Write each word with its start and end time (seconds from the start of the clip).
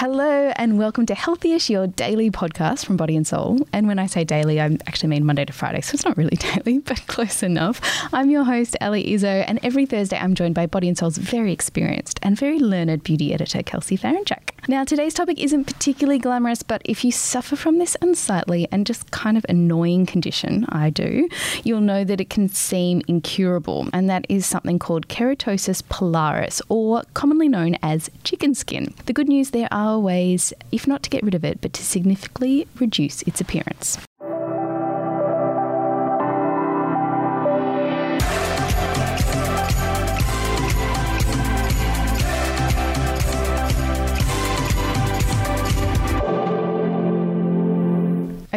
Hello 0.00 0.52
and 0.54 0.78
welcome 0.78 1.06
to 1.06 1.14
Healthyish, 1.16 1.68
your 1.68 1.88
daily 1.88 2.30
podcast 2.30 2.86
from 2.86 2.96
Body 2.96 3.16
and 3.16 3.26
Soul. 3.26 3.66
And 3.72 3.88
when 3.88 3.98
I 3.98 4.06
say 4.06 4.22
daily, 4.22 4.60
I 4.60 4.66
actually 4.86 5.08
mean 5.08 5.26
Monday 5.26 5.44
to 5.44 5.52
Friday, 5.52 5.80
so 5.80 5.94
it's 5.94 6.04
not 6.04 6.16
really 6.16 6.36
daily, 6.54 6.78
but 6.78 7.04
close 7.08 7.42
enough. 7.42 7.80
I'm 8.12 8.30
your 8.30 8.44
host, 8.44 8.76
Ellie 8.80 9.02
Izzo, 9.02 9.44
and 9.48 9.58
every 9.64 9.86
Thursday 9.86 10.16
I'm 10.16 10.36
joined 10.36 10.54
by 10.54 10.66
Body 10.66 10.86
and 10.86 10.96
Soul's 10.96 11.16
very 11.16 11.52
experienced 11.52 12.20
and 12.22 12.38
very 12.38 12.60
learned 12.60 13.02
beauty 13.02 13.34
editor, 13.34 13.60
Kelsey 13.64 13.98
Farinchak. 13.98 14.50
Now, 14.68 14.84
today's 14.84 15.14
topic 15.14 15.40
isn't 15.40 15.64
particularly 15.64 16.20
glamorous, 16.20 16.62
but 16.62 16.80
if 16.84 17.04
you 17.04 17.10
suffer 17.10 17.56
from 17.56 17.78
this 17.78 17.96
unsightly 18.00 18.68
and 18.70 18.86
just 18.86 19.10
kind 19.10 19.36
of 19.36 19.44
annoying 19.48 20.06
condition, 20.06 20.64
I 20.68 20.90
do, 20.90 21.28
you'll 21.64 21.80
know 21.80 22.04
that 22.04 22.20
it 22.20 22.30
can 22.30 22.48
seem 22.48 23.02
incurable, 23.08 23.88
and 23.92 24.08
that 24.08 24.26
is 24.28 24.46
something 24.46 24.78
called 24.78 25.08
keratosis 25.08 25.82
pilaris, 25.82 26.62
or 26.68 27.02
commonly 27.14 27.48
known 27.48 27.76
as 27.82 28.10
chicken 28.22 28.54
skin. 28.54 28.94
The 29.06 29.12
good 29.12 29.26
news 29.26 29.50
there 29.50 29.66
are 29.72 29.87
ways, 29.96 30.52
if 30.72 30.88
not 30.88 31.04
to 31.04 31.10
get 31.10 31.22
rid 31.22 31.34
of 31.34 31.44
it, 31.44 31.60
but 31.60 31.72
to 31.74 31.84
significantly 31.84 32.66
reduce 32.80 33.22
its 33.22 33.40
appearance. 33.40 33.96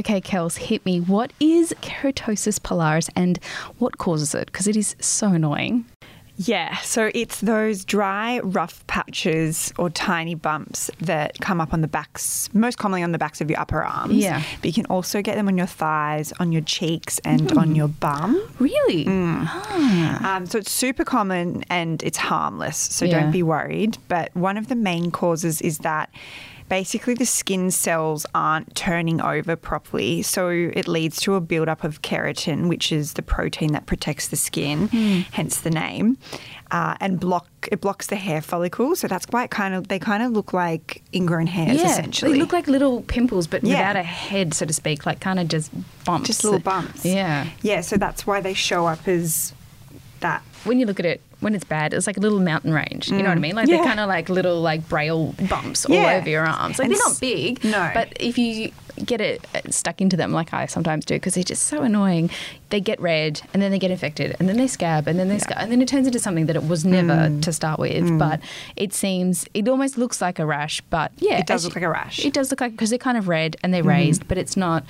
Okay, 0.02 0.20
Kels, 0.20 0.57
hit 0.57 0.84
me. 0.84 0.99
What 0.99 1.32
is 1.40 1.76
keratosis 1.84 2.59
pilaris 2.59 3.07
and 3.16 3.38
what 3.77 3.99
causes 3.99 4.34
it? 4.34 4.48
Because 4.48 4.66
it 4.66 4.76
is 4.76 4.95
so 4.99 5.27
annoying. 5.27 5.85
Yeah, 6.48 6.77
so 6.77 7.12
it's 7.13 7.41
those 7.41 7.86
dry, 7.86 8.40
rough 8.40 8.86
patches 8.88 9.73
or 9.77 9.90
tiny 9.90 10.36
bumps 10.36 10.90
that 10.99 11.40
come 11.40 11.62
up 11.62 11.73
on 11.73 11.82
the 11.82 11.88
backs, 11.88 12.49
most 12.54 12.77
commonly 12.77 13.04
on 13.04 13.12
the 13.12 13.18
backs 13.18 13.41
of 13.41 13.49
your 13.49 13.59
upper 13.59 13.84
arms. 13.84 14.16
Yeah. 14.16 14.41
But 14.62 14.66
you 14.66 14.73
can 14.73 14.85
also 14.88 15.22
get 15.22 15.35
them 15.35 15.48
on 15.48 15.57
your 15.57 15.68
thighs, 15.68 16.34
on 16.40 16.52
your 16.52 16.62
cheeks, 16.62 17.20
and 17.20 17.52
on 17.57 17.70
mm. 17.70 17.76
your 17.76 17.88
bum. 17.88 18.41
Really? 18.60 19.05
Mm. 19.05 19.43
Ah. 19.46 20.35
Um, 20.35 20.46
so 20.46 20.57
it's 20.57 20.71
super 20.71 21.04
common 21.04 21.63
and 21.70 22.02
it's 22.04 22.18
harmless, 22.18 22.77
so 22.77 23.05
Yeah. 23.05 23.20
don't 23.20 23.32
be 23.32 23.43
worried. 23.43 23.98
But 24.08 24.35
one 24.35 24.58
of 24.58 24.68
the 24.68 24.76
main 24.76 25.12
causes 25.12 25.62
is 25.62 25.80
that 25.80 26.10
basically 26.71 27.13
the 27.13 27.26
skin 27.26 27.70
cells 27.70 28.26
aren't 28.34 28.74
turning 28.76 29.20
over 29.20 29.58
properly. 29.58 30.21
So 30.21 30.48
it 30.48 30.87
leads 30.87 31.20
to 31.24 31.35
a 31.35 31.41
buildup 31.41 31.84
of 31.84 32.02
keratin, 32.02 32.70
which 32.70 32.93
is 32.93 33.13
the 33.13 33.21
protein 33.21 33.74
that 33.74 33.87
protects 33.87 34.30
the 34.30 34.37
skin, 34.37 34.87
hmm. 34.87 35.20
hence 35.34 35.60
the 35.60 35.70
name. 35.70 36.18
Uh, 36.71 36.96
and 37.01 37.20
block 37.20 37.48
it 37.70 37.82
blocks 37.82 38.07
the 38.07 38.15
hair 38.15 38.41
follicles, 38.41 38.99
so 38.99 39.07
that's 39.07 39.26
why 39.32 39.43
it 39.43 39.51
kind 39.51 39.74
of 39.74 39.90
they 39.90 39.99
kind 39.99 40.24
of 40.24 40.32
look 40.32 40.54
like 40.54 41.04
ingrown 41.13 41.46
hairs 41.48 41.77
yeah, 41.82 41.91
essentially. 41.91 42.32
they 42.32 42.40
look 42.40 42.54
like 42.54 42.65
little 42.68 43.01
pimples, 43.01 43.46
but 43.46 43.62
Yeah. 43.62 43.77
without 43.90 43.96
a 43.98 44.04
head, 44.04 44.54
so 44.54 44.65
to 44.65 44.71
speak, 44.71 45.05
like 45.05 45.20
kind 45.20 45.37
of 45.37 45.49
just 45.49 45.70
bumps. 46.05 46.27
just 46.27 46.46
little 46.46 46.59
bumps. 46.59 47.04
Yeah. 47.04 47.48
yeah. 47.62 47.82
So 47.82 47.98
that's 47.98 48.26
why 48.26 48.40
they 48.40 48.54
show 48.54 48.85
up 48.85 49.05
as 49.05 49.52
that. 50.21 50.43
When 50.63 50.79
you 50.79 50.85
look 50.85 50.99
at 51.02 51.05
it, 51.05 51.20
when 51.41 51.53
it's 51.55 51.63
bad, 51.65 51.93
it's 51.93 52.07
like 52.07 52.17
a 52.17 52.21
little 52.21 52.39
mountain 52.39 52.73
range. 52.73 53.09
You 53.11 53.17
know 53.21 53.29
what 53.29 53.37
I 53.37 53.41
mean? 53.41 53.55
Like 53.55 53.67
they're 53.67 53.79
Mm. 53.81 53.85
Kind 53.85 53.99
of 53.99 54.07
like 54.07 54.29
little 54.29 54.61
like 54.61 54.87
braille 54.87 55.34
bumps 55.49 55.85
all 55.85 55.95
Yeah. 55.95 56.13
over 56.17 56.29
your 56.29 56.45
arms. 56.45 56.79
Like 56.79 56.85
And 56.85 56.95
they're 56.95 57.03
not 57.07 57.20
big, 57.20 57.63
No. 57.63 57.91
But 57.93 58.13
if 58.20 58.37
you 58.37 58.71
get 59.03 59.20
it 59.21 59.45
uh, 59.55 59.62
stuck 59.71 60.01
into 60.01 60.15
them, 60.15 60.31
like 60.31 60.53
I 60.53 60.65
sometimes 60.67 61.03
do, 61.05 61.15
because 61.15 61.34
they're 61.34 61.43
just 61.43 61.63
so 61.63 61.81
annoying, 61.81 62.29
they 62.69 62.79
get 62.79 62.99
red 63.01 63.41
and 63.53 63.62
then 63.62 63.71
they 63.71 63.79
get 63.79 63.89
infected 63.91 64.35
and 64.39 64.47
then 64.47 64.57
they 64.57 64.67
scab 64.67 65.07
and 65.07 65.17
then 65.17 65.28
they 65.29 65.39
scab 65.39 65.57
and 65.59 65.72
then 65.72 65.81
it 65.81 65.88
turns 65.88 66.06
into 66.07 66.19
something 66.19 66.45
that 66.45 66.56
it 66.56 66.67
was 66.67 66.85
never 66.85 67.13
Mm. 67.13 67.41
to 67.41 67.51
start 67.51 67.79
with. 67.79 68.17
But 68.19 68.39
it 68.75 68.94
seems 68.94 69.45
it 69.53 69.67
almost 69.67 69.97
looks 69.97 70.22
like 70.22 70.38
a 70.39 70.45
rash, 70.45 70.79
but 70.89 71.12
yeah, 71.17 71.39
It 71.39 71.47
does 71.47 71.66
look 71.66 71.75
like 71.75 71.84
a 71.84 71.89
rash. 71.89 72.23
It 72.23 72.34
does 72.34 72.51
look 72.51 72.62
like 72.62 72.73
because 72.73 72.89
they're 72.91 73.00
kind 73.00 73.17
of 73.17 73.28
red 73.28 73.56
and 73.63 73.73
they're 73.73 73.84
raised, 73.84 74.28
but 74.28 74.38
it's 74.38 74.56
not 74.56 74.84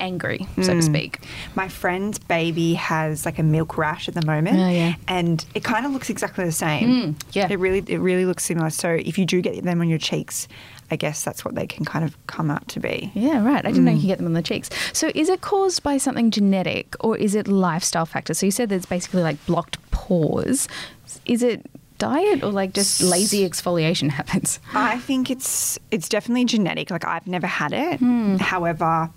angry, 0.00 0.46
so 0.62 0.74
to 0.74 0.82
speak. 0.82 1.20
My 1.54 1.68
friend's 1.68 2.18
baby 2.18 2.74
has 2.74 3.24
like 3.24 3.38
a 3.38 3.42
milk 3.42 3.78
rash 3.78 4.08
at 4.08 4.14
the 4.14 4.24
moment, 4.26 4.58
Oh, 4.58 4.68
yeah. 4.68 4.94
and 5.06 5.44
it 5.54 5.62
kind 5.62 5.86
of 5.86 5.92
looks 5.92 6.10
exactly 6.10 6.44
the 6.44 6.52
same. 6.52 6.88
Mm, 6.88 7.22
yeah. 7.32 7.46
it 7.50 7.58
really 7.58 7.84
it 7.86 7.98
really 7.98 8.24
looks 8.26 8.44
similar. 8.44 8.70
So 8.70 8.90
if 8.90 9.18
you 9.18 9.26
do 9.26 9.40
get 9.40 9.62
them 9.62 9.80
on 9.80 9.88
your 9.88 9.98
cheeks, 9.98 10.48
I 10.90 10.96
guess 10.96 11.22
that's 11.22 11.44
what 11.44 11.54
they 11.54 11.66
can 11.68 11.84
kind 11.84 12.04
of 12.04 12.16
come 12.26 12.50
out 12.50 12.66
to 12.68 12.80
be. 12.80 13.12
Yeah, 13.14 13.44
right. 13.44 13.64
I 13.64 13.70
didn't 13.70 13.82
Mm. 13.82 13.84
know 13.84 13.92
you 13.92 14.00
could 14.00 14.06
get 14.08 14.18
them 14.18 14.26
on 14.26 14.32
the 14.32 14.42
cheeks. 14.42 14.70
So, 14.92 15.12
is 15.14 15.28
it 15.28 15.40
caused 15.40 15.82
by 15.84 15.98
something 15.98 16.32
genetic 16.32 16.96
or 16.98 17.16
is 17.16 17.34
it 17.36 17.46
lifestyle 17.46 18.06
factors? 18.06 18.38
So, 18.38 18.46
you 18.46 18.50
said 18.52 18.70
that 18.70 18.74
it's 18.76 18.86
basically 18.86 19.22
like 19.22 19.44
blocked 19.46 19.78
pores. 19.92 20.66
Is 21.26 21.42
it 21.44 21.64
diet 21.98 22.42
or 22.42 22.50
like 22.50 22.72
just 22.72 23.02
lazy 23.02 23.48
exfoliation 23.48 24.08
happens? 24.18 24.58
I 24.74 24.98
think 24.98 25.30
it's 25.30 25.78
it's 25.92 26.08
definitely 26.08 26.46
genetic. 26.46 26.90
Like 26.90 27.04
I've 27.06 27.26
never 27.28 27.46
had 27.46 27.72
it. 27.72 28.00
Hmm. 28.00 28.36
However, 28.38 29.10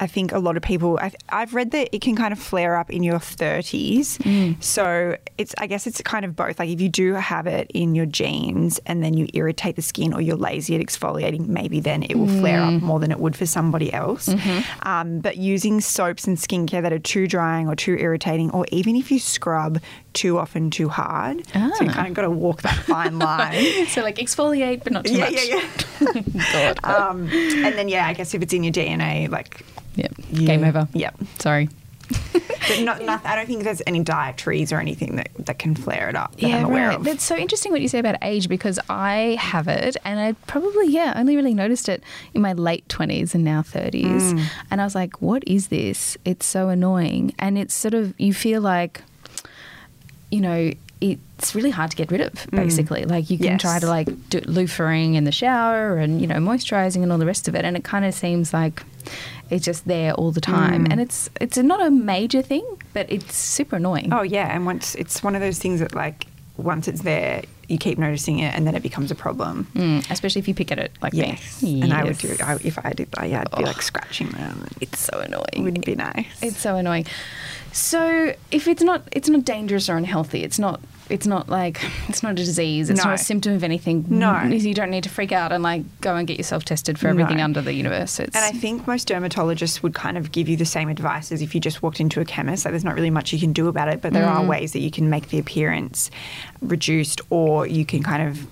I 0.00 0.06
think 0.06 0.32
a 0.32 0.38
lot 0.38 0.56
of 0.56 0.62
people. 0.62 0.98
I've, 1.00 1.14
I've 1.28 1.54
read 1.54 1.70
that 1.72 1.94
it 1.94 2.00
can 2.00 2.16
kind 2.16 2.32
of 2.32 2.38
flare 2.38 2.76
up 2.76 2.90
in 2.90 3.02
your 3.02 3.18
thirties. 3.18 4.16
Hmm. 4.16 4.52
So 4.60 5.16
it's. 5.38 5.54
I 5.58 5.66
guess 5.66 5.86
it's 5.86 6.00
kind 6.00 6.24
of 6.24 6.34
both. 6.34 6.58
Like 6.58 6.70
if 6.70 6.80
you 6.80 6.88
do 6.88 7.12
have 7.14 7.46
it 7.46 7.70
in 7.74 7.94
your 7.94 8.06
genes 8.06 8.80
and 8.86 9.04
then 9.04 9.14
you 9.14 9.28
irritate 9.34 9.76
the 9.76 9.82
skin 9.82 10.14
or 10.14 10.20
you're 10.20 10.36
lazy 10.36 10.74
at 10.74 10.80
exfoliating, 10.80 11.46
maybe 11.46 11.80
then 11.80 12.02
it 12.02 12.16
will 12.16 12.26
flare 12.26 12.62
up 12.62 12.82
more 12.82 12.98
than 12.98 13.10
it 13.10 13.20
would 13.20 13.36
for 13.36 13.46
somebody 13.46 13.92
else. 13.92 14.28
Mm-hmm. 14.28 14.88
Um, 14.88 15.20
but 15.20 15.36
using 15.36 15.80
soaps 15.80 16.26
and 16.26 16.38
skincare 16.38 16.82
that 16.82 16.92
are 16.92 16.98
too 16.98 17.26
drying 17.26 17.68
or 17.68 17.76
too 17.76 17.96
irritating, 17.96 18.50
or 18.52 18.66
even 18.72 18.96
if 18.96 19.10
you 19.10 19.18
scrub 19.18 19.78
too 20.12 20.38
often 20.38 20.70
too 20.70 20.88
hard, 20.88 21.46
so 21.46 21.58
you 21.58 21.90
Ah. 21.90 21.92
kind 21.92 22.08
of 22.08 22.14
got 22.14 22.22
to 22.22 22.30
walk 22.30 22.62
that 22.62 22.74
fine 22.84 23.18
line. 23.18 23.86
so, 23.88 24.02
like 24.02 24.16
exfoliate, 24.16 24.82
but 24.84 24.92
not 24.92 25.04
too 25.04 25.14
Yeah, 25.14 25.30
much. 25.30 25.46
yeah, 25.48 25.68
yeah. 26.00 26.72
God. 26.74 26.84
Um, 26.84 27.28
and 27.30 27.74
then 27.78 27.88
yeah, 27.88 28.06
I 28.06 28.12
guess 28.14 28.34
if 28.34 28.42
it's 28.42 28.52
in 28.52 28.64
your 28.64 28.72
DNA, 28.72 29.28
like 29.30 29.64
Yep. 29.96 30.12
you- 30.32 30.46
Game 30.46 30.64
over. 30.64 30.88
Yeah, 30.94 31.10
Sorry. 31.38 31.68
but 32.68 32.80
not, 32.80 33.04
not, 33.04 33.24
I 33.24 33.36
don't 33.36 33.46
think 33.46 33.62
there's 33.62 33.82
any 33.86 34.00
dietaries 34.02 34.72
or 34.72 34.80
anything 34.80 35.14
that, 35.16 35.28
that 35.46 35.58
can 35.60 35.76
flare 35.76 36.08
it 36.08 36.16
up 36.16 36.34
that 36.36 36.50
I'm 36.50 36.64
aware 36.64 36.88
right. 36.88 36.96
of. 36.98 37.04
That's 37.04 37.22
so 37.22 37.36
interesting 37.36 37.70
what 37.70 37.80
you 37.80 37.88
say 37.88 38.00
about 38.00 38.16
age 38.22 38.48
because 38.48 38.80
I 38.88 39.36
have 39.40 39.68
it 39.68 39.96
and 40.04 40.18
I 40.18 40.32
probably, 40.48 40.88
yeah, 40.88 41.12
only 41.16 41.36
really 41.36 41.54
noticed 41.54 41.88
it 41.88 42.02
in 42.34 42.42
my 42.42 42.52
late 42.52 42.86
20s 42.88 43.34
and 43.34 43.44
now 43.44 43.62
30s. 43.62 44.32
Mm. 44.32 44.42
And 44.72 44.80
I 44.80 44.84
was 44.84 44.94
like, 44.96 45.22
what 45.22 45.44
is 45.46 45.68
this? 45.68 46.16
It's 46.24 46.46
so 46.46 46.68
annoying. 46.68 47.32
And 47.38 47.56
it's 47.56 47.74
sort 47.74 47.94
of, 47.94 48.18
you 48.18 48.34
feel 48.34 48.60
like, 48.60 49.02
you 50.30 50.40
know, 50.40 50.72
it's 51.00 51.54
really 51.54 51.70
hard 51.70 51.90
to 51.90 51.96
get 51.96 52.10
rid 52.10 52.20
of, 52.20 52.46
basically. 52.50 53.04
Like 53.04 53.30
you 53.30 53.38
can 53.38 53.46
Mm. 53.46 53.50
Yes. 53.52 53.60
try 53.62 53.78
to 53.78 53.86
like 53.86 54.06
do 54.28 54.40
loofering 54.42 55.14
in 55.14 55.24
the 55.24 55.32
shower 55.32 55.96
and, 55.96 56.20
you 56.20 56.26
know, 56.26 56.36
moisturizing 56.36 57.02
and 57.02 57.10
all 57.10 57.16
the 57.18 57.24
rest 57.26 57.48
of 57.48 57.54
it. 57.54 57.64
And 57.64 57.74
it 57.76 57.84
kind 57.84 58.04
of 58.04 58.12
seems 58.12 58.52
like 58.52 58.82
it's 59.48 59.64
just 59.64 59.88
there 59.88 60.12
all 60.14 60.30
the 60.30 60.42
time. 60.42 60.84
Mm. 60.86 60.92
And 60.92 61.00
it's, 61.00 61.30
it's 61.40 61.56
not 61.56 61.80
a 61.84 61.90
major 61.90 62.42
thing, 62.42 62.66
but 62.92 63.10
it's 63.10 63.34
super 63.34 63.76
annoying. 63.76 64.12
oh 64.12 64.22
yeah, 64.22 64.54
and 64.54 64.66
once 64.66 64.94
it's 64.96 65.22
one 65.22 65.34
of 65.34 65.40
those 65.40 65.58
things 65.58 65.80
that 65.80 65.94
like 65.94 66.26
once 66.60 66.88
it's 66.88 67.02
there, 67.02 67.42
you 67.68 67.78
keep 67.78 67.98
noticing 67.98 68.38
it, 68.40 68.54
and 68.54 68.66
then 68.66 68.74
it 68.74 68.82
becomes 68.82 69.10
a 69.10 69.14
problem. 69.14 69.66
Mm, 69.74 70.10
especially 70.10 70.40
if 70.40 70.48
you 70.48 70.54
pick 70.54 70.70
at 70.72 70.78
it 70.78 70.92
like 71.02 71.12
Yes, 71.12 71.62
me. 71.62 71.82
and 71.82 71.92
I 71.92 72.02
would 72.04 72.22
Yes. 72.22 72.38
do. 72.38 72.44
I, 72.44 72.54
if 72.64 72.78
I 72.84 72.92
did 72.92 73.10
that, 73.12 73.28
yeah, 73.30 73.44
I'd 73.50 73.56
be 73.58 73.64
like 73.64 73.80
scratching 73.82 74.28
them. 74.30 74.66
It's 74.80 74.98
so 74.98 75.18
annoying. 75.20 75.44
It 75.52 75.60
wouldn't 75.62 75.86
be 75.86 75.94
nice. 75.94 76.26
It's 76.42 76.58
so 76.58 76.76
annoying. 76.76 77.06
So 77.72 78.34
if 78.50 78.66
it's 78.68 78.82
not, 78.82 79.02
it's 79.12 79.28
not 79.28 79.44
dangerous 79.44 79.88
or 79.88 79.96
unhealthy. 79.96 80.42
It's 80.42 80.58
not. 80.58 80.80
It's 81.10 81.26
not 81.26 81.48
like 81.48 81.80
it's 82.08 82.22
not 82.22 82.32
a 82.32 82.34
disease. 82.36 82.88
It's 82.90 82.98
No. 83.04 83.10
not 83.10 83.14
a 83.20 83.22
symptom 83.22 83.52
of 83.54 83.64
anything. 83.64 84.04
No. 84.08 84.42
you 84.44 84.74
don't 84.74 84.90
need 84.90 85.02
to 85.04 85.08
freak 85.10 85.32
out 85.32 85.52
and 85.52 85.62
like 85.62 85.82
go 86.00 86.14
and 86.16 86.26
get 86.26 86.36
yourself 86.38 86.64
tested 86.64 86.98
for 86.98 87.08
everything 87.08 87.38
No. 87.38 87.44
under 87.44 87.60
the 87.60 87.72
universe. 87.72 88.20
It's 88.20 88.34
And 88.36 88.44
I 88.44 88.50
think 88.52 88.86
most 88.86 89.08
dermatologists 89.08 89.82
would 89.82 89.94
kind 89.94 90.16
of 90.16 90.32
give 90.32 90.48
you 90.48 90.56
the 90.56 90.64
same 90.64 90.88
advice 90.88 91.32
as 91.32 91.42
if 91.42 91.54
you 91.54 91.60
just 91.60 91.82
walked 91.82 92.00
into 92.00 92.20
a 92.20 92.24
chemist. 92.24 92.64
Like, 92.64 92.72
there's 92.72 92.84
not 92.84 92.94
really 92.94 93.10
much 93.10 93.32
you 93.32 93.38
can 93.40 93.52
do 93.52 93.68
about 93.68 93.88
it, 93.88 94.00
but 94.02 94.12
there 94.12 94.24
Mm. 94.26 94.36
are 94.36 94.44
ways 94.44 94.72
that 94.72 94.80
you 94.80 94.90
can 94.90 95.10
make 95.10 95.28
the 95.28 95.38
appearance 95.38 96.10
reduced, 96.62 97.20
or 97.30 97.66
you 97.66 97.84
can 97.84 98.02
kind 98.02 98.22
of 98.28 98.46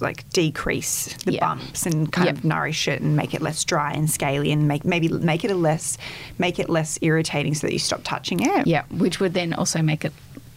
like 0.00 0.28
decrease 0.30 1.14
the 1.24 1.32
Yeah. 1.32 1.40
bumps 1.40 1.86
and 1.86 2.12
kind 2.12 2.26
Yep. 2.26 2.36
of 2.38 2.44
nourish 2.44 2.86
it 2.88 3.00
and 3.00 3.16
make 3.16 3.32
it 3.32 3.40
less 3.40 3.64
dry 3.64 3.92
and 3.92 4.10
scaly 4.10 4.52
and 4.52 4.68
make 4.68 4.84
maybe 4.84 5.08
make 5.08 5.44
it 5.44 5.50
a 5.50 5.54
less 5.54 5.96
make 6.36 6.58
it 6.58 6.68
less 6.68 6.98
irritating 7.00 7.54
so 7.54 7.66
that 7.66 7.72
you 7.72 7.78
stop 7.78 8.00
touching 8.04 8.40
it. 8.40 8.66
yeah, 8.66 8.82
which 8.90 9.20
would 9.20 9.34
then 9.34 9.52
also 9.54 9.80
make 9.80 10.04
it 10.04 10.12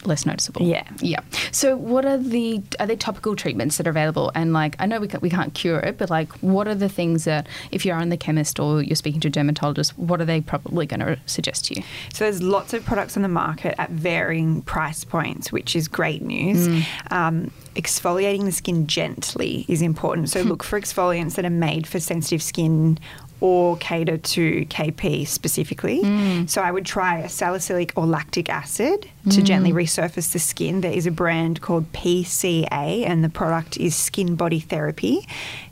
less 0.06 0.26
noticeable. 0.26 0.64
Yeah. 0.64 0.88
yeah. 1.00 1.22
So 1.52 1.76
what 1.76 2.06
are 2.06 2.18
the 2.18 2.62
are 2.80 2.88
there 2.88 2.96
topical 2.96 3.36
treatments 3.36 3.78
that 3.78 3.88
are 3.88 3.92
available? 3.92 4.32
And 4.36 4.54
like 4.54 4.76
I 4.80 4.86
know 4.86 5.00
we 5.00 5.08
can, 5.08 5.20
we 5.22 5.30
can't 5.30 5.54
cure 5.54 5.80
it, 5.80 5.98
but 5.98 6.10
like 6.10 6.32
what 6.40 6.68
are 6.68 6.76
the 6.76 6.90
things 6.90 7.26
that 7.26 7.48
if 7.72 7.86
you're 7.86 8.00
in 8.00 8.10
the 8.10 8.18
chemist 8.18 8.60
or 8.60 8.82
you're 8.82 8.96
speaking 8.96 9.22
to 9.22 9.28
a 9.28 9.32
dermatologist, 9.32 9.98
what 9.98 10.22
are 10.22 10.26
they 10.26 10.42
probably 10.42 10.86
going 10.86 11.02
to 11.02 11.18
suggest 11.26 11.66
to 11.66 11.76
you? 11.76 11.84
So 12.14 12.26
there's 12.26 12.42
lots 12.42 12.74
of 12.74 12.86
products 12.86 13.16
on 13.16 13.24
the 13.24 13.30
market 13.30 13.76
at 13.80 13.90
varying 13.90 14.62
price 14.64 15.04
points, 15.04 15.52
which 15.52 15.76
is 15.76 15.88
great 15.88 16.22
news. 16.22 16.68
Um, 17.10 17.52
exfoliating 17.76 18.46
the 18.46 18.52
skin 18.52 18.88
gently 18.88 19.66
is 19.68 19.82
important. 19.82 20.30
So 20.30 20.42
look 20.42 20.64
for 20.64 20.80
exfoliants 20.80 21.36
that 21.36 21.46
are 21.46 21.50
made 21.50 21.88
for 21.88 22.00
sensitive 22.00 22.42
skin 22.42 23.00
or 23.42 23.76
cater 23.78 24.18
to 24.18 24.66
KP 24.68 25.28
specifically. 25.28 26.02
Mm. 26.02 26.50
So 26.50 26.62
I 26.62 26.72
would 26.72 26.86
try 26.86 27.20
a 27.20 27.28
salicylic 27.28 27.92
or 27.98 28.06
lactic 28.06 28.50
acid 28.50 29.10
to 29.30 29.42
mm. 29.42 29.44
gently 29.44 29.74
resurface 29.74 30.32
the 30.32 30.40
skin. 30.40 30.82
There 30.82 30.94
is 30.94 31.08
a 31.08 31.12
brand 31.12 31.62
called 31.62 31.92
PCA, 31.92 33.06
and 33.06 33.24
the 33.24 33.30
product 33.30 33.78
is 33.78 33.96
Skin 33.96 34.36
Body 34.36 34.60
Therapy. 34.60 35.28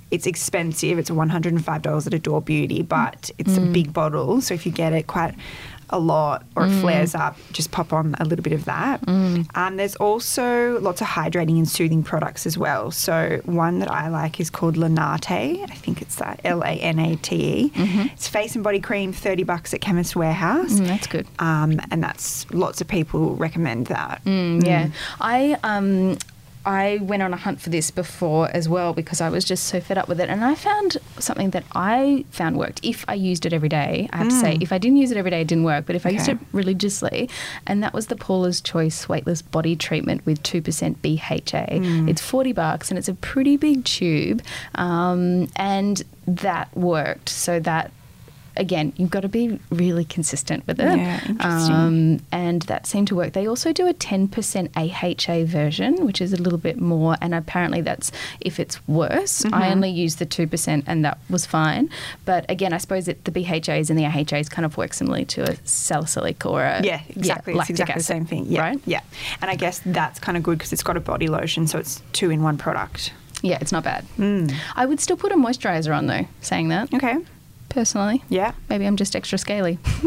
It's 0.10 0.26
expensive. 0.26 0.98
It's 0.98 1.12
$105 1.12 2.08
at 2.08 2.14
Adore 2.14 2.42
Beauty, 2.42 2.82
but 2.82 3.30
it's 3.38 3.56
a 3.56 3.62
mm. 3.62 3.72
big 3.72 3.94
bottle. 3.94 4.42
So 4.42 4.56
if 4.56 4.66
you 4.66 4.72
get 4.72 4.92
it 4.92 5.06
quite 5.06 5.36
a 5.92 6.00
lot 6.00 6.46
or 6.56 6.66
it 6.68 6.82
flares 6.82 7.16
up, 7.16 7.38
just 7.52 7.72
pop 7.72 7.94
on 7.94 8.16
a 8.20 8.26
little 8.26 8.44
bit 8.44 8.54
of 8.54 8.66
that. 8.66 9.02
Um, 9.08 9.78
there's 9.78 9.96
also 9.96 10.80
lots 10.80 11.02
of 11.02 11.08
hydrating 11.08 11.58
and 11.58 11.68
soothing 11.68 12.04
products 12.04 12.46
as 12.46 12.58
well. 12.58 12.92
So 12.92 13.42
one 13.46 13.80
that 13.80 13.92
I 13.92 14.08
like 14.10 14.40
is 14.40 14.50
called 14.50 14.76
Lanate. 14.76 15.64
I 15.64 15.76
think 15.76 16.02
it's 16.02 16.16
that 16.18 16.42
L 16.44 16.62
A 16.64 16.72
N 16.72 17.00
A 17.00 17.16
T 17.18 17.36
E. 17.36 17.72
It's 18.14 18.28
face 18.28 18.56
and 18.56 18.64
body 18.64 18.80
cream, 18.80 19.14
thirty 19.14 19.44
bucks 19.44 19.74
at 19.74 19.82
Chemist 19.82 20.16
Warehouse. 20.16 20.74
Mm, 20.74 20.88
that's 20.88 21.08
good. 21.08 21.28
Um, 21.40 21.80
and 21.92 22.04
that's 22.04 22.50
lots 22.52 22.82
of 22.82 22.88
people 22.88 23.36
recommend 23.36 23.88
that. 23.88 24.22
Mm, 24.26 24.66
yeah. 24.66 24.90
I 25.20 25.58
um 25.64 26.18
I 26.70 27.00
went 27.02 27.24
on 27.24 27.34
a 27.34 27.38
hunt 27.38 27.60
for 27.60 27.72
this 27.72 27.90
before 27.90 28.48
as 28.54 28.70
well 28.70 28.94
because 28.94 29.22
I 29.22 29.30
was 29.30 29.44
just 29.44 29.64
so 29.64 29.82
fed 29.82 29.98
up 29.98 30.08
with 30.08 30.20
it 30.22 30.30
and 30.30 30.46
I 30.46 30.54
found 30.54 30.98
something 31.18 31.50
that 31.50 31.64
I 31.74 32.26
found 32.30 32.58
worked 32.58 32.80
if 32.84 33.04
I 33.08 33.16
used 33.16 33.48
it 33.48 33.54
every 33.54 33.70
day. 33.70 34.08
I 34.14 34.18
have 34.18 34.30
to 34.30 34.36
say 34.40 34.58
if 34.62 34.72
I 34.72 34.78
didn't 34.78 34.98
use 34.98 35.10
it 35.10 35.18
every 35.18 35.32
day 35.32 35.42
it 35.42 35.48
didn't 35.48 35.64
work, 35.64 35.88
but 35.88 35.96
if 35.96 36.06
I 36.06 36.10
used 36.12 36.28
it 36.30 36.38
religiously 36.52 37.28
and 37.66 37.82
that 37.82 37.92
was 37.92 38.06
the 38.06 38.16
Paula's 38.16 38.62
Choice 38.62 39.10
weightless 39.10 39.42
body 39.42 39.76
treatment 39.76 40.24
with 40.28 40.44
2% 40.44 40.96
BHA. 41.02 41.66
It's 42.08 42.22
40 42.22 42.54
bucks 42.54 42.92
and 42.92 43.00
it's 43.00 43.10
a 43.10 43.16
pretty 43.16 43.58
big 43.58 43.84
tube. 43.84 44.44
Um, 44.76 45.50
and 45.56 46.04
that 46.28 46.76
worked. 46.78 47.30
So 47.30 47.60
that 47.62 47.92
again, 48.60 48.94
you've 48.98 49.10
got 49.10 49.22
to 49.22 49.30
be 49.30 49.60
really 49.72 50.06
consistent 50.06 50.68
with 50.68 50.80
it. 50.80 50.98
Yeah, 50.98 51.20
interesting. 51.28 51.76
Um, 51.76 52.20
and 52.32 52.62
that 52.64 52.86
seemed 52.86 53.08
to 53.08 53.16
work. 53.16 53.34
They 53.34 53.48
also 53.48 53.72
do 53.74 53.88
a 53.88 53.94
10% 53.94 54.70
AHA 54.76 55.46
version, 55.46 56.06
which 56.06 56.22
is 56.22 56.34
a 56.34 56.38
little 56.38 56.60
bit 56.60 56.80
more, 56.80 57.16
and 57.22 57.34
apparently 57.34 57.82
that's 57.82 58.12
if 58.42 58.60
it's 58.60 58.86
worse. 58.88 59.42
Mm-hmm. 59.44 59.54
I 59.56 59.72
only 59.72 59.90
used 59.90 60.20
the 60.20 60.26
2%, 60.26 60.84
and 60.86 61.06
that 61.06 61.18
was 61.30 61.46
fine. 61.46 61.90
But 62.26 62.46
again, 62.50 62.74
I 62.74 62.78
suppose 62.78 63.08
it, 63.08 63.24
the 63.26 63.32
BHAs 63.32 63.90
and 63.90 63.98
the 63.98 64.06
AHAs 64.06 64.50
kind 64.50 64.66
of 64.66 64.78
work 64.78 64.94
similarly 64.94 65.26
to 65.26 65.50
a 65.52 65.56
salicylic 65.66 66.46
or 66.46 66.64
a 66.64 66.82
Yeah, 66.84 67.02
exactly. 67.10 67.54
it's 67.54 67.58
lactic 67.58 67.74
exactly 67.76 68.00
the 68.00 68.04
same 68.04 68.26
thing. 68.26 68.46
Yeah, 68.48 68.62
Right? 68.62 68.80
yeah. 68.86 69.02
And 69.42 69.50
I 69.50 69.56
guess 69.56 69.82
that's 69.86 70.20
kind 70.20 70.38
of 70.38 70.44
good 70.44 70.58
because 70.58 70.74
it's 70.74 70.84
got 70.84 70.98
a 70.98 71.00
body 71.00 71.28
lotion, 71.28 71.66
so 71.68 71.80
it's 71.80 72.02
two 72.14 72.30
in 72.30 72.44
one 72.44 72.58
product. 72.58 73.14
Yeah, 73.42 73.58
it's 73.62 73.72
not 73.72 73.86
bad. 73.86 74.06
Mm. 74.18 74.54
I 74.76 74.86
would 74.86 75.00
still 75.00 75.16
put 75.16 75.32
a 75.32 75.36
moisturizer 75.36 75.96
on 75.98 76.08
though, 76.08 76.28
saying 76.42 76.68
that, 76.70 76.94
Okay. 76.94 77.18
Personally. 77.70 78.24
Yeah. 78.30 78.54
Maybe 78.70 78.86
I'm 78.86 78.96
just 78.98 79.16
extra 79.16 79.38
scaly. 79.38 79.78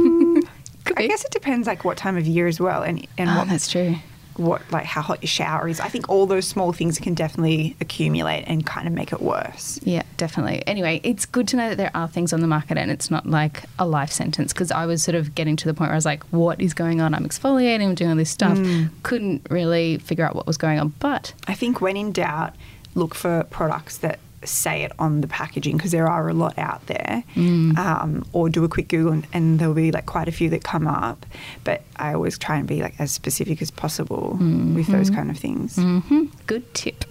Could 0.85 0.99
I 0.99 1.03
be. 1.03 1.09
guess 1.09 1.25
it 1.25 1.31
depends 1.31 1.67
like 1.67 1.85
what 1.85 1.97
time 1.97 2.17
of 2.17 2.27
year 2.27 2.47
as 2.49 2.59
well 2.61 2.83
and, 2.83 3.07
and 3.17 3.31
Oh, 3.31 3.39
what 3.39 3.49
that's 3.49 3.71
true. 3.71 3.95
what 4.37 4.63
like 4.73 4.85
how 4.85 5.01
hot 5.01 5.23
your 5.23 5.29
shower 5.29 5.69
is. 5.69 5.79
I 5.79 5.87
think 5.89 6.09
all 6.09 6.27
those 6.27 6.47
small 6.49 6.73
things 6.73 6.99
can 6.99 7.15
definitely 7.15 7.77
accumulate 7.81 8.45
and 8.49 8.67
kind 8.67 8.89
of 8.89 8.93
make 8.93 9.13
it 9.13 9.21
worse. 9.23 9.79
Yeah, 9.85 10.03
definitely. 10.17 10.67
Anyway, 10.67 11.01
it's 11.05 11.25
good 11.25 11.47
to 11.49 11.57
know 11.57 11.69
that 11.69 11.77
there 11.79 11.93
are 11.95 12.09
things 12.09 12.33
on 12.33 12.41
the 12.41 12.49
market 12.49 12.79
and 12.79 12.91
it's 12.91 13.13
not 13.13 13.27
like 13.27 13.63
a 13.79 13.87
life 13.87 14.11
sentence 14.11 14.53
because 14.53 14.73
I 14.73 14.87
was 14.87 15.05
sort 15.05 15.15
of 15.15 15.37
getting 15.37 15.55
to 15.57 15.69
the 15.69 15.75
point 15.75 15.91
where 15.91 15.95
I 15.95 15.97
was 15.97 16.05
like, 16.05 16.25
what 16.33 16.61
is 16.61 16.75
going 16.75 17.01
on? 17.01 17.15
I'm 17.15 17.25
exfoliating, 17.25 17.85
I'm 17.91 17.95
doing 17.95 18.11
all 18.11 18.17
this 18.17 18.31
stuff. 18.31 18.59
Mm. 18.59 18.91
Couldn't 19.05 19.47
really 19.51 19.99
figure 19.99 20.27
out 20.27 20.35
what 20.35 20.49
was 20.49 20.57
going 20.57 20.81
on. 20.81 20.89
But 20.99 21.33
I 21.47 21.55
think 21.55 21.81
when 21.81 21.97
in 21.97 22.11
doubt, 22.11 22.55
look 22.97 23.15
for 23.15 23.45
products 23.51 23.99
that 23.99 24.19
say 24.45 24.83
it 24.83 24.93
on 24.99 25.21
the 25.21 25.29
packaging 25.29 25.77
because 25.77 25.93
there 25.93 26.09
are 26.09 26.29
a 26.29 26.35
lot 26.35 26.59
out 26.59 26.87
there. 26.87 27.23
Um, 27.37 28.25
or 28.33 28.49
do 28.49 28.65
a 28.65 28.69
quick 28.69 28.89
Google 28.89 29.13
and, 29.13 29.27
and 29.33 29.59
there'll 29.59 29.75
be 29.75 29.93
like 29.93 30.07
quite 30.07 30.29
a 30.29 30.33
few 30.33 30.51
that 30.51 30.65
come 30.65 30.87
up. 30.87 31.25
But 31.65 31.83
I 31.97 32.15
always 32.15 32.39
try 32.39 32.57
and 32.57 32.67
be 32.67 32.83
like 32.83 32.95
as 32.99 33.13
specific 33.13 33.63
as 33.63 33.71
possible 33.71 34.37
with 34.75 34.87
those 34.89 35.11
kind 35.11 35.31
of 35.31 35.39
things. 35.39 35.77
hmm 35.77 36.25
good 36.47 36.73
tip. 36.75 37.05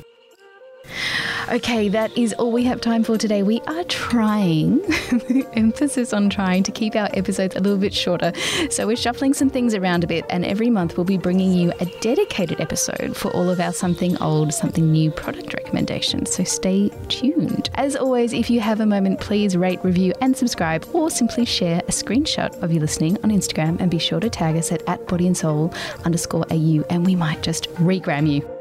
Okay, 1.51 1.89
that 1.89 2.17
is 2.17 2.31
all 2.35 2.49
we 2.49 2.63
have 2.63 2.79
time 2.79 3.03
for 3.03 3.17
today. 3.17 3.43
We 3.43 3.59
are 3.67 3.83
trying, 3.83 4.81
emphasis 5.53 6.13
on 6.13 6.29
trying 6.29 6.63
to 6.63 6.71
keep 6.71 6.95
our 6.95 7.09
episodes 7.13 7.57
a 7.57 7.59
little 7.59 7.77
bit 7.77 7.93
shorter. 7.93 8.31
So 8.69 8.87
we're 8.87 8.95
shuffling 8.95 9.33
some 9.33 9.49
things 9.49 9.75
around 9.75 10.05
a 10.05 10.07
bit, 10.07 10.23
and 10.29 10.45
every 10.45 10.69
month 10.69 10.95
we'll 10.95 11.03
be 11.03 11.17
bringing 11.17 11.51
you 11.51 11.73
a 11.81 11.85
dedicated 11.99 12.61
episode 12.61 13.17
for 13.17 13.31
all 13.31 13.49
of 13.49 13.59
our 13.59 13.73
something 13.73 14.15
old, 14.21 14.53
something 14.53 14.93
new 14.93 15.11
product 15.11 15.53
recommendations. 15.53 16.33
So 16.33 16.45
stay 16.45 16.89
tuned. 17.09 17.69
As 17.73 17.97
always, 17.97 18.31
if 18.31 18.49
you 18.49 18.61
have 18.61 18.79
a 18.79 18.85
moment, 18.85 19.19
please 19.19 19.57
rate, 19.57 19.83
review, 19.83 20.13
and 20.21 20.37
subscribe, 20.37 20.87
or 20.93 21.09
simply 21.09 21.43
share 21.43 21.79
a 21.79 21.91
screenshot 21.91 22.63
of 22.63 22.71
you 22.71 22.79
listening 22.79 23.17
on 23.25 23.29
Instagram 23.29 23.77
and 23.81 23.91
be 23.91 23.99
sure 23.99 24.21
to 24.21 24.29
tag 24.29 24.55
us 24.55 24.71
at, 24.71 24.87
at 24.87 25.05
body 25.05 25.27
and 25.27 25.35
soul 25.35 25.73
underscore 26.05 26.45
au, 26.49 26.85
and 26.89 27.05
we 27.05 27.13
might 27.13 27.43
just 27.43 27.69
regram 27.73 28.31
you. 28.31 28.60